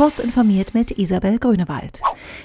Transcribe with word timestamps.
Kurz 0.00 0.18
informiert 0.18 0.72
mit 0.72 0.92
Isabel 0.92 1.38
Grünewald. 1.38 2.00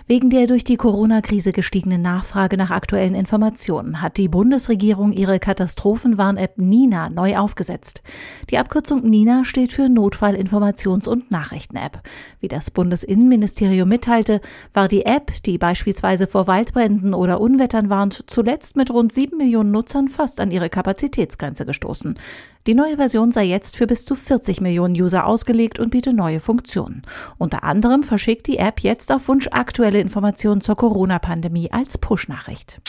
Wegen 0.07 0.29
der 0.29 0.45
durch 0.45 0.65
die 0.65 0.75
Corona-Krise 0.75 1.53
gestiegenen 1.53 2.01
Nachfrage 2.01 2.57
nach 2.57 2.69
aktuellen 2.69 3.15
Informationen 3.15 4.01
hat 4.01 4.17
die 4.17 4.27
Bundesregierung 4.27 5.13
ihre 5.13 5.39
Katastrophenwarn-App 5.39 6.57
Nina 6.57 7.09
neu 7.09 7.37
aufgesetzt. 7.37 8.01
Die 8.49 8.57
Abkürzung 8.57 9.09
Nina 9.09 9.45
steht 9.45 9.71
für 9.71 9.83
Notfall-Informations- 9.83 11.07
und 11.07 11.31
Nachrichten-App. 11.31 12.01
Wie 12.41 12.49
das 12.49 12.71
Bundesinnenministerium 12.71 13.87
mitteilte, 13.87 14.41
war 14.73 14.89
die 14.89 15.05
App, 15.05 15.31
die 15.45 15.57
beispielsweise 15.57 16.27
vor 16.27 16.47
Waldbränden 16.47 17.13
oder 17.13 17.39
Unwettern 17.39 17.89
warnt, 17.89 18.25
zuletzt 18.27 18.75
mit 18.75 18.91
rund 18.91 19.13
sieben 19.13 19.37
Millionen 19.37 19.71
Nutzern 19.71 20.09
fast 20.09 20.41
an 20.41 20.51
ihre 20.51 20.69
Kapazitätsgrenze 20.69 21.65
gestoßen. 21.65 22.19
Die 22.67 22.73
neue 22.73 22.95
Version 22.95 23.31
sei 23.31 23.43
jetzt 23.43 23.77
für 23.77 23.85
bis 23.85 24.05
zu 24.05 24.15
40 24.15 24.59
Millionen 24.59 24.95
User 24.95 25.27
ausgelegt 25.27 25.77
und 25.77 25.91
biete 25.91 26.13
neue 26.13 26.39
Funktionen. 26.39 27.03
Unter 27.37 27.63
anderem 27.63 28.01
verschickt 28.01 28.47
die 28.47 28.57
App 28.57 28.79
jetzt 28.79 29.11
auf 29.11 29.27
Wunsch 29.27 29.47
aktuelle 29.51 29.99
Informationen 29.99 30.61
zur 30.61 30.75
Corona-Pandemie 30.75 31.71
als 31.71 31.99
Push-Nachricht 31.99 32.81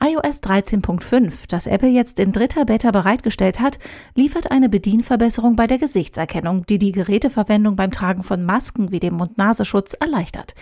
iOS 0.00 0.42
13.5, 0.42 1.48
das 1.48 1.66
Apple 1.66 1.88
jetzt 1.88 2.20
in 2.20 2.32
dritter 2.32 2.64
Beta 2.64 2.90
bereitgestellt 2.90 3.60
hat, 3.60 3.78
liefert 4.14 4.50
eine 4.50 4.68
Bedienverbesserung 4.68 5.56
bei 5.56 5.66
der 5.66 5.78
Gesichtserkennung, 5.78 6.66
die 6.66 6.78
die 6.78 6.92
Geräteverwendung 6.92 7.76
beim 7.76 7.90
Tragen 7.90 8.22
von 8.22 8.44
Masken 8.44 8.90
wie 8.90 9.00
dem 9.00 9.14
Mund-Nasenschutz 9.14 9.94
erleichtert. 9.94 10.54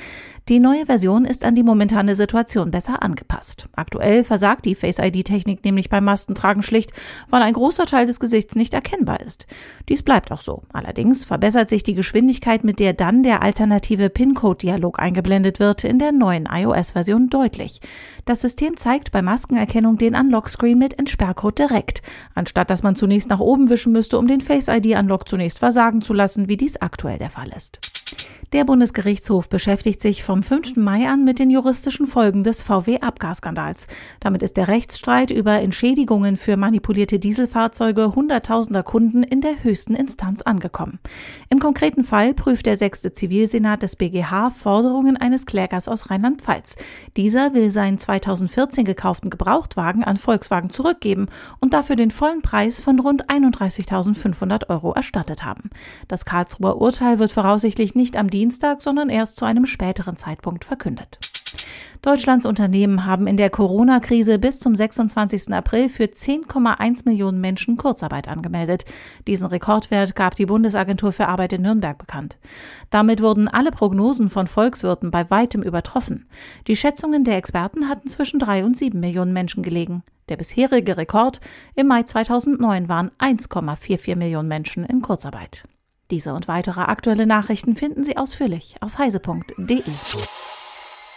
Die 0.50 0.60
neue 0.60 0.84
Version 0.84 1.24
ist 1.24 1.42
an 1.42 1.54
die 1.54 1.62
momentane 1.62 2.16
Situation 2.16 2.70
besser 2.70 3.02
angepasst. 3.02 3.66
Aktuell 3.76 4.24
versagt 4.24 4.66
die 4.66 4.74
Face-ID-Technik 4.74 5.64
nämlich 5.64 5.88
beim 5.88 6.04
Mastentragen 6.04 6.62
schlicht, 6.62 6.92
weil 7.30 7.40
ein 7.40 7.54
großer 7.54 7.86
Teil 7.86 8.04
des 8.04 8.20
Gesichts 8.20 8.54
nicht 8.54 8.74
erkennbar 8.74 9.20
ist. 9.22 9.46
Dies 9.88 10.02
bleibt 10.02 10.30
auch 10.30 10.42
so. 10.42 10.64
Allerdings 10.70 11.24
verbessert 11.24 11.70
sich 11.70 11.82
die 11.82 11.94
Geschwindigkeit, 11.94 12.62
mit 12.62 12.78
der 12.78 12.92
dann 12.92 13.22
der 13.22 13.42
alternative 13.42 14.10
PIN-Code-Dialog 14.10 14.98
eingeblendet 14.98 15.60
wird, 15.60 15.82
in 15.82 15.98
der 15.98 16.12
neuen 16.12 16.46
iOS-Version 16.52 17.30
deutlich. 17.30 17.80
Das 18.26 18.42
System 18.42 18.76
zeigt 18.76 19.12
bei 19.12 19.22
Maskenerkennung 19.22 19.96
den 19.96 20.14
Unlock-Screen 20.14 20.76
mit 20.76 20.98
Entsperrcode 20.98 21.58
direkt, 21.58 22.02
anstatt 22.34 22.68
dass 22.68 22.82
man 22.82 22.96
zunächst 22.96 23.30
nach 23.30 23.40
oben 23.40 23.70
wischen 23.70 23.92
müsste, 23.92 24.18
um 24.18 24.26
den 24.26 24.42
Face-ID-Unlock 24.42 25.26
zunächst 25.26 25.58
versagen 25.58 26.02
zu 26.02 26.12
lassen, 26.12 26.50
wie 26.50 26.58
dies 26.58 26.76
aktuell 26.82 27.16
der 27.16 27.30
Fall 27.30 27.48
ist. 27.56 27.80
Der 28.52 28.64
Bundesgerichtshof 28.64 29.48
beschäftigt 29.48 30.00
sich 30.00 30.22
vom 30.22 30.44
5. 30.44 30.76
Mai 30.76 31.08
an 31.08 31.24
mit 31.24 31.40
den 31.40 31.50
juristischen 31.50 32.06
Folgen 32.06 32.44
des 32.44 32.62
VW-Abgasskandals. 32.62 33.88
Damit 34.20 34.44
ist 34.44 34.56
der 34.56 34.68
Rechtsstreit 34.68 35.32
über 35.32 35.60
Entschädigungen 35.60 36.36
für 36.36 36.56
manipulierte 36.56 37.18
Dieselfahrzeuge 37.18 38.14
hunderttausender 38.14 38.84
Kunden 38.84 39.24
in 39.24 39.40
der 39.40 39.64
höchsten 39.64 39.94
Instanz 39.94 40.42
angekommen. 40.42 41.00
Im 41.50 41.58
konkreten 41.58 42.04
Fall 42.04 42.32
prüft 42.32 42.66
der 42.66 42.76
sechste 42.76 43.12
Zivilsenat 43.12 43.82
des 43.82 43.96
BGH 43.96 44.50
Forderungen 44.50 45.16
eines 45.16 45.46
Klägers 45.46 45.88
aus 45.88 46.10
Rheinland-Pfalz. 46.10 46.76
Dieser 47.16 47.54
will 47.54 47.70
seinen 47.70 47.98
2014 47.98 48.84
gekauften 48.84 49.30
Gebrauchtwagen 49.30 50.04
an 50.04 50.16
Volkswagen 50.16 50.70
zurückgeben 50.70 51.26
und 51.60 51.74
dafür 51.74 51.96
den 51.96 52.12
vollen 52.12 52.42
Preis 52.42 52.80
von 52.80 53.00
rund 53.00 53.28
31.500 53.28 54.68
Euro 54.68 54.92
erstattet 54.92 55.44
haben. 55.44 55.70
Das 56.06 56.24
Karlsruher 56.24 56.80
Urteil 56.80 57.18
wird 57.18 57.32
voraussichtlich 57.32 57.94
nicht 57.94 58.16
am 58.16 58.23
Dienstag 58.28 58.54
Dienstag, 58.54 58.82
sondern 58.82 59.10
erst 59.10 59.36
zu 59.36 59.44
einem 59.44 59.66
späteren 59.66 60.16
Zeitpunkt 60.16 60.64
verkündet. 60.64 61.18
Deutschlands 62.02 62.46
Unternehmen 62.46 63.04
haben 63.04 63.26
in 63.26 63.36
der 63.36 63.50
Corona-Krise 63.50 64.38
bis 64.38 64.60
zum 64.60 64.74
26. 64.74 65.52
April 65.52 65.88
für 65.88 66.04
10,1 66.04 67.02
Millionen 67.04 67.40
Menschen 67.40 67.76
Kurzarbeit 67.76 68.28
angemeldet. 68.28 68.84
Diesen 69.26 69.46
Rekordwert 69.46 70.14
gab 70.14 70.34
die 70.36 70.46
Bundesagentur 70.46 71.12
für 71.12 71.28
Arbeit 71.28 71.52
in 71.54 71.62
Nürnberg 71.62 71.98
bekannt. 71.98 72.38
Damit 72.90 73.22
wurden 73.22 73.48
alle 73.48 73.70
Prognosen 73.70 74.30
von 74.30 74.46
Volkswirten 74.46 75.10
bei 75.10 75.30
weitem 75.30 75.62
übertroffen. 75.62 76.26
Die 76.66 76.76
Schätzungen 76.76 77.24
der 77.24 77.36
Experten 77.36 77.88
hatten 77.88 78.08
zwischen 78.08 78.38
drei 78.38 78.64
und 78.64 78.78
sieben 78.78 79.00
Millionen 79.00 79.32
Menschen 79.32 79.62
gelegen. 79.62 80.02
Der 80.28 80.36
bisherige 80.36 80.96
Rekord 80.96 81.40
im 81.74 81.86
Mai 81.88 82.02
2009 82.02 82.88
waren 82.88 83.10
1,44 83.18 84.16
Millionen 84.16 84.48
Menschen 84.48 84.84
in 84.84 85.02
Kurzarbeit. 85.02 85.64
Diese 86.10 86.34
und 86.34 86.48
weitere 86.48 86.80
aktuelle 86.80 87.26
Nachrichten 87.26 87.76
finden 87.76 88.04
Sie 88.04 88.16
ausführlich 88.16 88.76
auf 88.80 88.98
heise.de. 88.98 89.82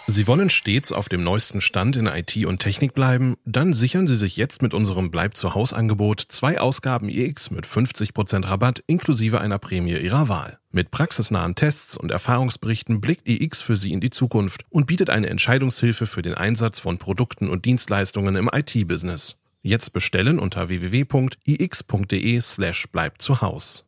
Sie 0.09 0.25
wollen 0.25 0.49
stets 0.49 0.93
auf 0.93 1.09
dem 1.09 1.21
neuesten 1.21 1.59
Stand 1.59 1.97
in 1.97 2.07
IT 2.07 2.37
und 2.45 2.59
Technik 2.59 2.93
bleiben? 2.93 3.35
Dann 3.43 3.73
sichern 3.73 4.07
Sie 4.07 4.15
sich 4.15 4.37
jetzt 4.37 4.61
mit 4.61 4.73
unserem 4.73 5.11
Bleib 5.11 5.35
zu 5.35 5.53
Haus 5.53 5.73
Angebot 5.73 6.23
zwei 6.29 6.61
Ausgaben 6.61 7.09
iX 7.09 7.51
mit 7.51 7.65
50% 7.65 8.47
Rabatt 8.47 8.81
inklusive 8.87 9.41
einer 9.41 9.59
Prämie 9.59 9.97
Ihrer 9.97 10.29
Wahl. 10.29 10.59
Mit 10.71 10.91
praxisnahen 10.91 11.55
Tests 11.55 11.97
und 11.97 12.11
Erfahrungsberichten 12.11 13.01
blickt 13.01 13.27
iX 13.27 13.61
für 13.61 13.75
Sie 13.75 13.91
in 13.91 13.99
die 13.99 14.09
Zukunft 14.09 14.61
und 14.69 14.87
bietet 14.87 15.09
eine 15.09 15.27
Entscheidungshilfe 15.27 16.05
für 16.05 16.21
den 16.21 16.35
Einsatz 16.35 16.79
von 16.79 16.99
Produkten 16.99 17.49
und 17.49 17.65
Dienstleistungen 17.65 18.37
im 18.37 18.49
IT-Business. 18.49 19.35
Jetzt 19.61 19.91
bestellen 19.91 20.39
unter 20.39 20.69
www.ix.de 20.69 22.39
slash 22.39 22.87
bleib 22.93 23.21
zu 23.21 23.41
Haus. 23.41 23.86